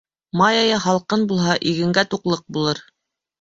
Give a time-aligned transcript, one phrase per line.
[0.39, 2.83] Май айы һалҡын булһа, игенгә туҡлыҡ булыр